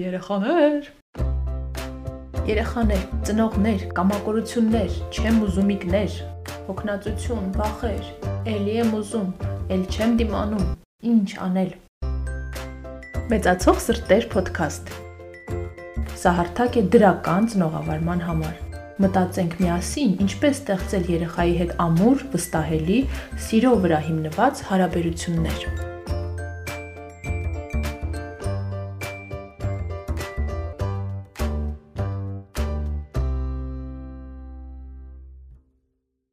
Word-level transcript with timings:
Երեխաներ 0.00 0.86
Երեխաներ, 2.48 3.02
ծնողներ, 3.26 3.82
կամակորություններ, 3.98 4.94
չեմ 5.12 5.40
ուզումիկներ, 5.44 6.14
հոգնածություն, 6.68 7.50
վախեր, 7.58 8.06
էլի 8.52 8.76
եմ 8.80 8.94
ուզում, 8.96 9.26
էլ 9.76 9.82
չեմ 9.92 10.14
դիմանում, 10.22 10.64
ինչ 11.10 11.28
անել։ 11.48 11.74
Մեծացող 13.34 13.82
սրտեր 13.90 14.26
ոդքասթ։ 14.38 14.94
Սա 16.22 16.34
հարթակ 16.40 16.80
է 16.80 16.86
դրական 16.96 17.52
ծնողավարման 17.52 18.24
համար։ 18.30 18.56
Մտածենք 19.04 19.60
միասին, 19.60 20.16
ինչպես 20.24 20.64
ստեղծել 20.64 21.12
երեխայի 21.18 21.54
հետ 21.60 21.76
ամուր, 21.90 22.26
վստահելի, 22.32 22.98
սիրո 23.50 23.76
վրա 23.84 24.02
հիմնված 24.08 24.66
հարաբերություններ։ 24.72 25.89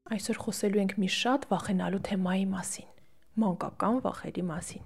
Այսօր 0.07 0.37
խոսելու 0.39 0.79
ենք 0.79 0.93
մի 1.03 1.07
շատ 1.11 1.45
վախենալու 1.51 1.97
թեմայի 2.07 2.43
մասին՝ 2.47 2.85
մանկական 3.43 3.97
վախերի 4.05 4.43
մասին։ 4.47 4.85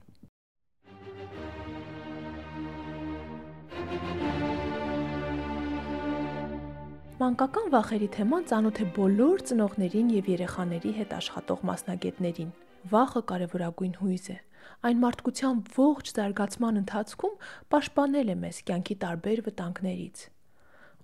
Մանկական 7.21 7.70
վախերի 7.75 8.09
թեման 8.17 8.49
ծանոթ 8.49 8.81
է 8.81 8.89
բոլոր 8.97 9.45
ծնողներին 9.52 10.11
եւ 10.17 10.34
երեխաների 10.34 10.97
հետ 10.97 11.16
աշխատող 11.22 11.66
մասնագետներին։ 11.69 12.52
Վախը 12.89 13.25
կարևորագույն 13.30 13.95
հույզ 14.02 14.27
է։ 14.33 14.41
Այն 14.89 15.02
մարդկության 15.05 15.66
ողջ 15.77 16.13
զարգացման 16.17 16.81
ընթացքում 16.81 17.41
պաշտպանել 17.69 18.33
է 18.33 18.41
մեզ 18.41 18.66
կյանքի 18.72 18.95
տարբեր 19.05 19.45
վտանգներից։ 19.52 20.30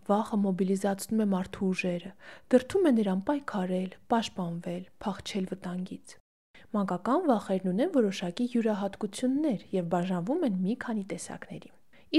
Վախը 0.08 0.38
մոբիլիզացնում 0.40 1.22
է 1.24 1.26
մարդու 1.34 1.68
ուժերը, 1.68 2.10
դրդում 2.54 2.86
է 2.88 2.92
նրան 2.98 3.22
պայքարել, 3.28 3.90
պաշտպանվել, 4.14 4.84
փախչել 5.04 5.48
վտանգից։ 5.52 6.14
Մանկական 6.78 7.26
վախերն 7.28 7.72
ունեն 7.72 7.92
որոշակի 7.98 8.46
յուրահատկություններ 8.54 9.66
եւ 9.76 9.90
բաժանվում 9.94 10.46
են 10.48 10.56
մի 10.64 10.76
քանի 10.84 11.04
տեսակների։ 11.12 11.72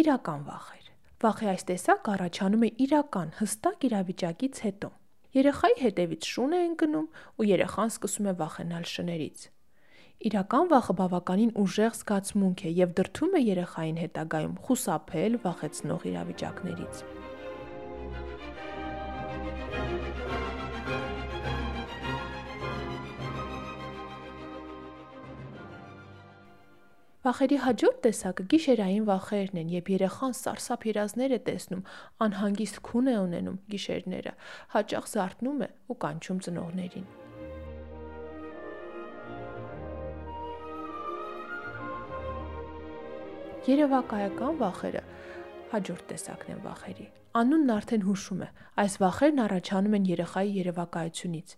Իրական 0.02 0.44
վախեր։ 0.48 0.90
Վախի 1.24 1.48
այս 1.52 1.64
տեսակը 1.68 2.12
առաջանում 2.14 2.64
է 2.68 2.70
իրական, 2.88 3.30
հստակ 3.38 3.86
իրավիճակից 3.88 4.60
հետո։ 4.68 4.91
Երեխայի 5.38 5.78
հետևից 5.84 6.28
շուն 6.32 6.52
է 6.58 6.60
ընկնում 6.68 7.08
ու 7.38 7.48
երեխան 7.48 7.94
սկսում 7.94 8.28
է 8.28 8.34
վախենալ 8.42 8.84
շներից։ 8.92 9.46
Իրական 10.28 10.70
վախը 10.72 10.94
բավականին 10.98 11.52
ուժեղ 11.62 11.96
զգացմունք 11.98 12.64
է 12.68 12.74
եւ 12.82 12.94
դրդում 13.00 13.38
է 13.38 13.42
երեխային 13.48 14.02
հետագայում 14.02 14.60
խուսափել 14.68 15.41
վախեցնող 15.44 16.06
իրավիճակներից։ 16.12 17.27
Վախերի 27.28 27.56
հաջորդ 27.60 27.98
տեսակը 28.06 28.44
գիշերային 28.48 29.02
վախերն 29.04 29.58
են, 29.60 29.72
երբ 29.74 29.88
երեխան 29.92 30.34
սարսափ 30.38 30.84
երազներ 30.88 31.32
է 31.36 31.38
տեսնում, 31.44 31.82
անհանգիստ 32.24 32.78
քուն 32.88 33.10
է 33.12 33.16
ունենում 33.20 33.58
գիշերները, 33.74 34.32
հաճախ 34.72 35.08
զարթնում 35.12 35.58
է 35.66 35.68
ու 35.92 35.96
կանչում 36.04 36.38
ծնողներին։ 36.46 37.04
Երևակայական 43.68 44.60
վախերը 44.64 45.04
հաջորդ 45.72 46.05
տեսակն 46.12 46.52
են 46.55 46.61
վախերի։ 46.64 47.06
Անունն 47.38 47.70
արդեն 47.74 48.05
հուշում 48.06 48.38
է։ 48.41 48.47
Այս 48.83 48.94
վախերն 49.02 49.41
առաջանում 49.44 49.97
են 49.98 50.06
երեխայի 50.08 50.52
երևակայությունից, 50.58 51.50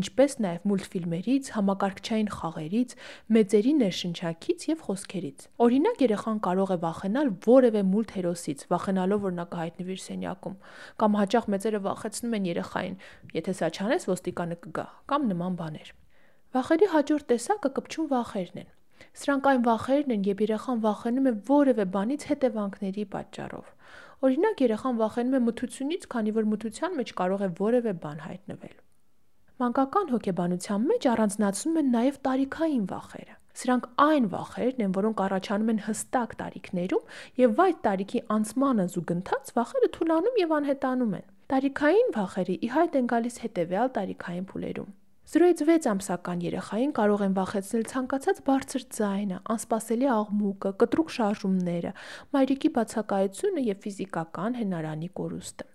ինչպես 0.00 0.36
նաև 0.44 0.64
մուլտֆիլմերից, 0.70 1.50
համակարգչային 1.58 2.30
խաղերից, 2.32 2.94
մեծերի 3.36 3.74
ներշնչակից 3.82 4.64
եւ 4.72 4.82
խոսքերից։ 4.88 5.44
Օրինակ 5.68 6.02
երեխան 6.06 6.40
կարող 6.48 6.72
է 6.72 6.78
վախենալ 6.88 7.30
որևէ 7.44 7.82
մուլտհերոսից, 7.92 8.64
վախենալով 8.72 9.22
որ 9.28 9.36
նա 9.36 9.46
կհայտնվի 9.52 9.94
իր 9.98 10.02
սենյակում, 10.08 10.56
կամ 11.04 11.20
հաճախ 11.20 11.52
մեծերը 11.52 11.82
վախեցնում 11.86 12.38
են 12.40 12.48
երեխային, 12.48 12.98
եթե 13.36 13.56
սա 13.60 13.70
չանես 13.76 14.08
ոստիկանը 14.08 14.58
կգա, 14.64 14.88
կամ 15.12 15.30
նման 15.34 15.60
բաներ։ 15.60 15.94
Վախերի 16.56 16.92
հաջորդ 16.96 17.30
տեսակը 17.36 17.74
կպչուն 17.76 18.12
վախերն 18.16 18.60
են։ 18.64 18.68
Սրանք 19.22 19.48
այն 19.52 19.64
վախերն 19.68 20.14
են, 20.14 20.26
երբ 20.28 20.42
երեխան 20.44 20.82
վախենում 20.84 21.28
է 21.30 21.32
որևէ 21.48 21.86
բանից 21.96 22.26
հետևանքների 22.28 23.04
պատճառով։ 23.14 23.72
Օրինակ 24.28 24.62
երեխան 24.64 25.00
վախենում 25.00 25.38
է 25.38 25.40
մթությունից, 25.48 26.06
քանի 26.14 26.36
որ 26.38 26.46
մթության 26.52 26.96
մեջ 26.98 27.12
կարող 27.22 27.42
է 27.46 27.50
որևէ 27.62 27.92
բան 28.04 28.22
հայտնվել։ 28.28 28.76
Մանկական 29.58 30.10
հոգեբանության 30.14 30.88
մեջ 30.88 31.06
առանձնացնում 31.12 31.78
են 31.82 31.88
նաև 31.94 32.18
տարիքային 32.28 32.84
վախերը։ 32.92 33.38
Սրանք 33.58 33.86
այն 34.02 34.26
վախերն 34.32 34.82
են, 34.84 34.92
որոնք 34.98 35.22
առաջանում 35.24 35.72
են 35.72 35.80
հստակ 35.88 36.34
տարիքներում 36.42 37.08
եւ 37.42 37.62
այդ 37.64 37.80
տարիքի 37.86 38.20
անցմանը 38.34 38.86
զուգընթաց 38.94 39.50
վախերը 39.58 39.88
թուլանում 39.98 40.38
եւ 40.42 40.54
անհետանում 40.58 41.16
են։ 41.18 41.26
Տարիքային 41.54 42.14
վախերը 42.18 42.54
ի 42.54 42.70
հայտ 42.76 42.98
են 43.02 43.10
գալիս 43.14 43.42
հետեւյալ 43.48 43.92
տարիքային 43.98 44.46
փուլերում։ 44.52 44.90
0-ից 45.28 45.60
6 45.68 45.86
ամսական 45.90 46.40
երեխային 46.40 46.92
կարող 46.96 47.22
են 47.26 47.34
վախեցնել 47.36 47.82
ցանկացած 47.90 48.38
բարձր 48.46 48.84
ձայնը, 48.96 49.40
անսպասելի 49.52 50.06
աղմուկը, 50.08 50.70
կտրուկ 50.80 51.12
շարժումները, 51.16 51.92
մայրիկի 52.36 52.70
բացակայությունը 52.78 53.64
եւ 53.66 53.82
ֆիզիկական 53.84 54.56
հնարանի 54.60 55.10
կորուստը։ 55.20 55.66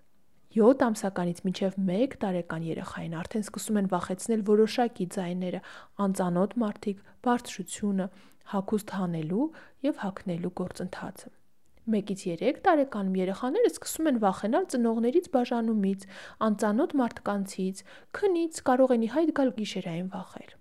7 0.58 0.84
ամսականից 0.88 1.44
մինչև 1.46 1.78
1 2.00 2.18
տարեկան 2.26 2.66
երեխային 2.72 3.16
արդեն 3.22 3.46
սկսում 3.46 3.78
են 3.84 3.92
վախեցնել 3.94 4.44
որոշակի 4.50 5.08
ձայները, 5.14 5.62
անծանոթ 6.02 6.58
մարդիկ, 6.64 7.06
բարձրությունը, 7.30 8.10
հագուստ 8.58 8.98
հանելու 8.98 9.48
եւ 9.86 10.02
հագնելու 10.02 10.54
գործընթացը։ 10.64 11.34
1-ից 11.84 12.22
3 12.40 12.60
տարեկանում 12.64 13.16
երեխաները 13.20 13.70
սկսում 13.70 14.06
են 14.10 14.18
վախենալ 14.24 14.68
ծնողներից 14.72 15.26
բաժանումից, 15.34 16.04
անծանոթ 16.46 16.94
մարդկանցից, 17.00 17.82
քնից, 18.18 18.60
կարող 18.68 18.94
են 18.96 19.04
ի 19.04 19.08
հայտ 19.14 19.32
գալ 19.38 19.50
գիշերային 19.58 20.08
վախեր։ 20.14 20.54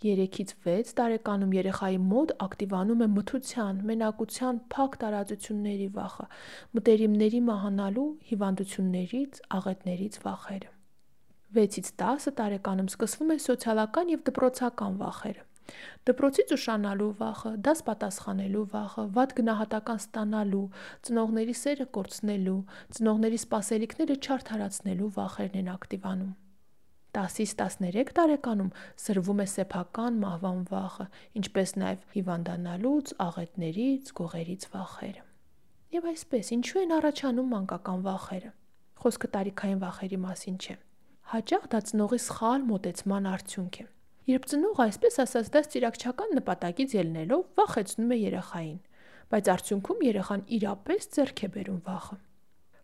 3-ից 0.00 0.54
6 0.64 0.92
տարեկանում 0.98 1.54
երեխայի 1.60 1.98
մոտ 2.10 2.30
ակտիվանում 2.46 3.04
է 3.04 3.08
մթության, 3.14 3.80
մենակության, 3.90 4.60
փակ 4.74 4.98
տարածությունների 5.04 5.88
վախը, 6.00 6.26
մտերիմների 6.78 7.40
մահանալու, 7.50 8.08
հիվանդություններից, 8.30 9.42
աղետներից 9.60 10.18
վախերը։ 10.24 10.72
6-ից 11.60 11.92
10 12.00 12.34
տարեկանում 12.40 12.90
սկսվում 12.94 13.32
են 13.36 13.44
սոցիալական 13.44 14.12
եւ 14.16 14.26
դպրոցական 14.30 14.98
վախերը։ 15.04 15.49
Դպրոցից 16.08 16.52
ուշանալու 16.56 17.08
վախը, 17.20 17.52
դաս 17.66 17.82
պատասխանելու 17.88 18.66
վախը, 18.74 19.06
վատ 19.16 19.34
գնահատական 19.40 20.00
ստանալու, 20.04 20.66
ծնողների 21.06 21.56
սերը 21.62 21.86
կորցնելու, 21.96 22.60
ծնողների 22.98 23.40
սպասելիքները 23.44 24.16
չարդարացնելու 24.20 25.10
վախերն 25.20 25.58
են 25.60 25.74
ակտիվանում։ 25.74 26.32
10-ից 27.10 27.52
13 27.58 28.12
տարեկանում 28.14 28.70
սրվում 29.02 29.40
է 29.42 29.46
սեփական 29.50 30.18
մահվան 30.22 30.60
վախը, 30.70 31.06
ինչպես 31.40 31.72
նաև 31.82 32.04
հիվանդանալուց, 32.14 33.14
աղետներից, 33.26 34.12
գողերից 34.20 34.66
վախերը։ 34.74 35.24
Եվ 35.90 36.06
այսպես, 36.10 36.52
ինչու 36.54 36.82
են 36.84 36.94
առաջանում 37.00 37.48
մանկական 37.50 38.04
վախերը։ 38.06 38.52
Խոսքը 39.02 39.28
տարիքային 39.34 39.80
վախերի 39.82 40.18
մասին 40.22 40.60
չէ։ 40.60 40.76
Հաճախ 41.34 41.66
դա 41.72 41.80
ծնողի 41.90 42.20
սխալ 42.30 42.68
մոտեցման 42.70 43.26
արդյունք 43.30 43.80
է։ 43.82 43.84
Երբ 44.28 44.44
ծնողը 44.50 44.82
այսպես 44.84 45.14
ասած 45.24 45.46
դա 45.54 45.60
ծիրակչական 45.72 46.34
նպատակից 46.36 46.94
ելնելով 46.98 47.44
վախեցնում 47.56 48.10
է 48.12 48.18
երեխային, 48.20 48.80
բայց 49.32 49.48
արդյունքում 49.54 50.02
երեխան 50.06 50.42
իրապես 50.60 51.08
ձեռք 51.16 51.40
է 51.40 51.48
բերում 51.54 51.80
վախը։ 51.86 52.18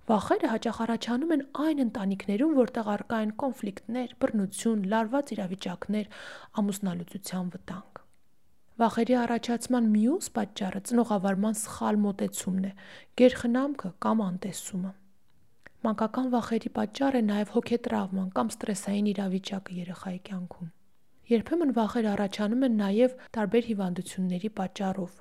Վախերը 0.06 0.48
հաճախ 0.52 0.76
առաջանում 0.86 1.34
են 1.36 1.42
այն 1.66 1.82
ընտանիքներում, 1.84 2.52
որտեղ 2.56 2.90
առկա 2.94 3.18
են 3.26 3.32
կոնֆլիկտներ, 3.42 4.12
բռնություն, 4.22 4.84
լարված 4.92 5.32
իրավիճակներ, 5.36 6.06
ամուսնալուծության 6.62 7.48
վտանգ։ 7.56 8.00
Վախերի 8.76 9.16
առաջացման 9.26 9.90
մյուս 9.96 10.30
պատճառը 10.36 10.80
ծնողավարման 10.86 11.58
սխալ 11.58 12.00
մոտեցումն 12.06 12.64
է, 12.70 12.72
գերխնամքը 13.18 13.92
կամ 14.06 14.24
անտեսումը։ 14.30 14.94
Մանկական 15.86 16.32
վախերի 16.36 16.72
պատճառ 16.80 17.18
է 17.18 17.22
նաև 17.34 17.54
հոգետրավման 17.56 18.32
կամ 18.36 18.56
ստրեսային 18.56 19.12
իրավիճակը 19.16 19.78
երեխայի 19.82 20.20
կյանքում։ 20.30 20.75
Երբեմն 21.26 21.72
վախեր 21.74 22.06
առաջանում 22.06 22.60
են 22.66 22.76
նաև 22.78 23.14
տարբեր 23.34 23.64
հիվանդությունների 23.68 24.50
պատճառով, 24.58 25.14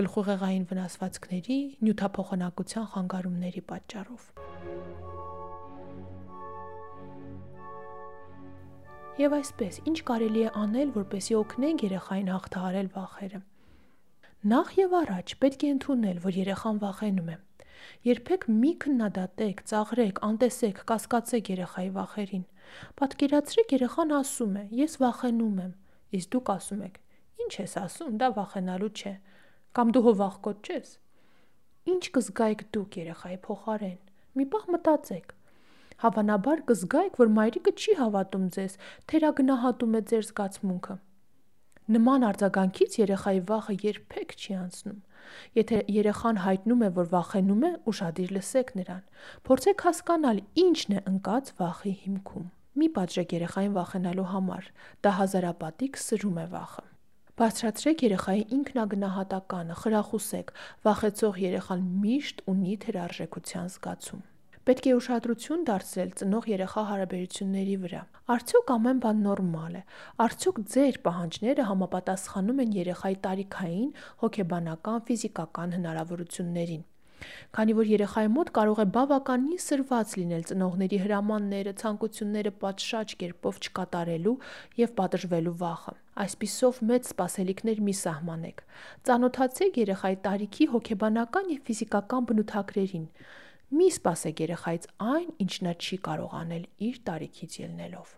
գլխուղեղային 0.00 0.62
վնասվածքների, 0.70 1.56
նյութափոխանակության 1.84 2.86
խանգարումների 2.94 3.62
պատճառով։ 3.72 4.24
Եվ 9.20 9.36
այսպես, 9.40 9.82
ինչ 9.92 9.98
կարելի 10.08 10.46
է 10.48 10.54
անել, 10.64 10.94
որպեսզի 10.96 11.36
օգնենք 11.42 11.84
երեխային 11.90 12.32
հաղթահարել 12.32 12.90
վախերը։ 12.96 13.42
Նախ 14.54 14.68
եւ 14.80 14.98
առաջ 15.04 15.36
պետք 15.44 15.60
է 15.68 15.72
ընդունել, 15.76 16.24
որ 16.24 16.40
երեխան 16.40 16.80
վախենում 16.88 17.32
է։ 17.36 17.36
Երբեք 18.08 18.46
մի 18.48 18.70
քննադատեք, 18.80 19.60
ծաղրեք, 19.68 20.24
անտեսեք, 20.24 20.80
կասկածեք 20.88 21.52
երեխայի 21.52 21.90
վախերին։ 22.00 22.44
Պատկերացրեք 23.00 23.74
երեխան 23.76 24.14
ասում 24.20 24.54
է. 24.60 24.64
«Ես 24.80 24.96
վախենում 25.02 25.58
եմ», 25.64 25.74
իսկ 26.20 26.32
դուք 26.34 26.50
ասում 26.54 26.82
եք. 26.86 26.96
«Ինչ 27.40 27.52
ես 27.60 27.74
ասում, 27.80 28.14
դա 28.20 28.28
վախենալու 28.38 28.92
չէ»։ 29.00 29.14
Կամ 29.78 29.92
դու 29.94 30.04
հովախկոտ 30.06 30.70
չես։ 30.70 30.88
Ինչ 31.90 32.02
կզգայիք 32.14 32.62
դուք 32.74 32.96
երեխայի 33.00 33.38
փոխարեն։ 33.44 33.98
Մի 34.38 34.44
պահ 34.50 34.64
մտածեք։ 34.74 35.32
Հավանաբար 36.00 36.60
կզգայիք, 36.70 37.16
որ 37.20 37.30
մայրիկը 37.36 37.72
չի 37.80 37.94
հավատում 38.00 38.44
ձեզ, 38.56 38.76
թերագնահատում 39.12 39.96
է 39.98 40.02
ձեր 40.10 40.26
զգացմունքը։ 40.30 40.96
Նման 41.90 42.26
արձագանքից 42.28 42.96
երեխայի 43.00 43.40
վախը 43.50 43.74
երբեք 43.84 44.34
չի 44.38 44.54
անցնում։ 44.60 44.98
Եթե 45.58 45.80
երեխան 45.96 46.40
հայտնում 46.44 46.84
է, 46.86 46.90
որ 47.00 47.10
վախենում 47.14 47.66
է, 47.66 47.72
ուշադիր 47.90 48.32
լսեք 48.36 48.72
նրան։ 48.80 49.02
Փորձեք 49.50 49.84
հասկանալ, 49.90 50.42
ինչն 50.64 50.96
է 50.96 51.04
ընկած 51.10 51.52
վախի 51.60 51.94
հիմքում։ 52.06 52.46
Մի 52.80 52.86
պատժեք 52.96 53.32
երեխային 53.36 53.76
վախենալու 53.76 54.30
համար։ 54.30 54.68
Դա 55.04 55.10
հազարապատիկ 55.20 55.98
սրում 56.00 56.38
է 56.40 56.46
վախը։ 56.54 56.84
Բարձրացրեք 57.40 58.02
երեխայի 58.04 58.42
ինքնագնահատականը, 58.56 59.76
խրախուսեք։ 59.80 60.52
Վախեցող 60.88 61.38
երեխան 61.44 61.86
միշտ 62.04 62.42
ունի 62.52 62.74
թերարժեքության 62.84 63.70
զգացում։ 63.74 64.22
Պետք 64.68 64.86
է 64.90 64.92
ուշադրություն 64.96 65.62
դարձնել 65.68 66.10
ծնող-երեխա 66.20 66.82
հարաբերությունների 66.90 67.76
վրա։ 67.84 68.02
Արդյոք 68.34 68.72
ամեն 68.76 69.00
բան 69.04 69.22
նորմալ 69.24 69.78
է։ 69.80 69.82
Արդյոք 70.24 70.60
ձեր 70.74 71.00
պահանջները 71.08 71.66
համապատասխանում 71.70 72.62
են 72.64 72.76
երեխայի 72.76 73.18
տարիքային, 73.24 73.90
հոգեբանական, 74.24 75.04
ֆիզիկական 75.08 75.76
հնարավորություններին։ 75.80 76.84
Քանի 77.56 77.74
որ 77.78 77.90
երեխայի 77.90 78.30
մոտ 78.34 78.50
կարող 78.58 78.80
է 78.84 78.86
բավականին 78.96 79.60
սրված 79.64 80.14
լինել 80.20 80.44
ծնողների 80.50 80.98
հրամանները, 81.04 81.74
ցանկությունները 81.80 82.52
պատշաճ 82.64 83.14
կերպով 83.22 83.60
չկատարելու 83.64 84.36
եւ 84.80 84.94
պատժվելու 85.00 85.56
վախը։ 85.64 85.94
Այսպիսով 86.24 86.80
մեծ 86.90 87.10
սպասելիքներ 87.10 87.82
մի 87.90 87.94
սահմանեք։ 88.00 88.64
Ծանոթացեք 89.08 89.78
երեխայի 89.80 90.18
տարիքի 90.26 90.70
հոգեբանական 90.74 91.52
եւ 91.56 91.60
ֆիզիկական 91.70 92.30
բնութագրերին։ 92.30 93.06
Մի 93.70 93.90
սպասեք 93.94 94.40
երեխայից 94.44 94.88
այն, 95.10 95.28
ինչ 95.44 95.52
նա 95.66 95.74
չի 95.78 95.98
կարող 96.06 96.32
անել 96.40 96.64
իր 96.90 96.96
տարիքից 97.10 97.60
ելնելով։ 97.60 98.16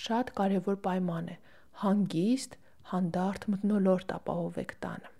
Շատ 0.00 0.34
կարևոր 0.40 0.76
պայման 0.84 1.30
է 1.32 1.36
հանգիստ, 1.80 2.58
հանդարտ 2.90 3.48
մթնոլորտ 3.54 4.12
ապահովեք 4.20 4.76
տանը։ 4.84 5.19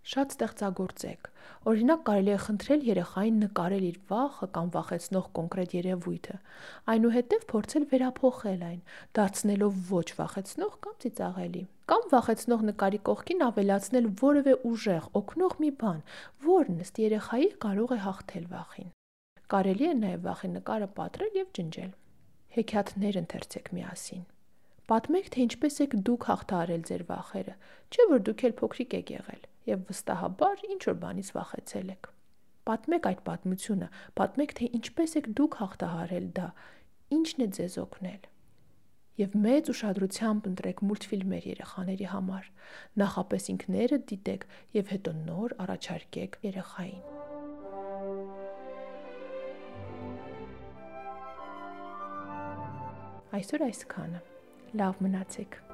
Շատ 0.00 0.32
ստեղծագործեք։ 0.32 1.26
Օրինակ 1.70 2.04
կարելի 2.08 2.30
է 2.32 2.36
խնդրել 2.42 2.84
երեխային 2.88 3.40
նկարել 3.44 3.82
իր 3.88 3.96
վախը 4.10 4.46
կամ 4.54 4.68
վախեցնող 4.76 5.26
կոնկրետ 5.38 5.74
երևույթը, 5.76 6.36
այնուհետև 6.92 7.44
փորձել 7.50 7.84
վերափոխել 7.90 8.62
այն, 8.68 8.78
դարձնելով 9.18 9.82
ոչ 9.90 10.06
վախեցնող 10.20 10.72
կամ 10.86 10.94
ծիծաղելի։ 11.04 11.62
Կամ 11.92 12.08
վախեցնող 12.14 12.64
նկարի 12.70 13.00
կողքին 13.10 13.44
ավելացնել 13.50 14.08
որևէ 14.24 14.56
ուժեղ, 14.70 15.04
օգնող 15.20 15.54
մի 15.60 15.70
բան, 15.84 16.00
որն 16.48 16.80
ըստ 16.86 17.02
երեխայի 17.04 17.52
կարող 17.66 17.92
է 17.92 18.00
հաղթել 18.08 18.48
վախին։ 18.56 18.90
Կարելի 19.52 19.86
է 19.90 19.94
նաև 20.00 20.26
վախի 20.30 20.52
նկարը 20.56 20.90
պատրել 20.96 21.38
եւ 21.44 21.54
ջնջել։ 21.60 21.92
Հեքիաթներ 22.56 23.20
ընթերցեք 23.20 23.72
միասին։ 23.76 24.24
Պատմեք, 24.90 25.30
թե 25.34 25.44
ինչպես 25.46 25.80
եք 25.84 25.92
դուք 26.08 26.26
հաղթահարել 26.30 26.82
ձեր 26.88 27.06
վախերը, 27.10 27.54
չէ՞ 27.94 28.10
որ 28.10 28.26
դուք 28.30 28.44
էլ 28.48 28.54
փոքրիկ 28.64 28.96
եք 29.00 29.12
եղել 29.20 29.49
եւ 29.68 29.86
վստահաբար 29.90 30.66
ինչ 30.70 30.80
որ 30.88 30.98
բանից 31.04 31.30
վախեցել 31.36 31.94
եք։ 31.94 32.10
Պատմեք 32.70 33.08
այդ 33.10 33.22
պատմությունը, 33.30 33.88
պատմեք, 34.20 34.52
թե 34.60 34.68
ինչպես 34.80 35.16
եք 35.20 35.30
դուք 35.40 35.56
հաղթահարել 35.60 36.28
դա, 36.40 36.50
ինչն 37.20 37.46
է 37.46 37.48
ձեզ 37.60 37.78
օգնել 37.84 38.28
եւ 39.20 39.34
մեծ 39.36 39.70
ուշադրությամբ 39.72 40.46
ընտրեք 40.50 40.78
մուլտֆիլմեր 40.86 41.46
երեխաների 41.50 42.06
համար։ 42.12 42.46
Նախապես 43.02 43.48
ինքները 43.54 43.98
դիտեք 44.12 44.46
եւ 44.78 44.92
հետո 44.94 45.14
նոր 45.28 45.56
առաջարկեք 45.66 46.38
երեխային։ 46.48 47.02
Այսօր 53.40 53.66
այսքանը։ 53.70 54.22
Լավ 54.80 55.04
մնացեք։ 55.06 55.69